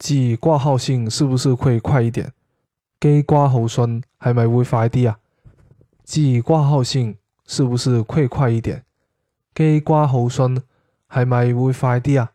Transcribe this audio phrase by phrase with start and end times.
[0.00, 2.32] 寄挂号信是不是会快一点？
[2.98, 5.18] 寄挂号信系咪会快啲啊？
[6.04, 8.82] 寄挂号信是不是会快一点？
[9.54, 10.56] 寄挂号信
[11.12, 12.32] 系咪会快啲啊？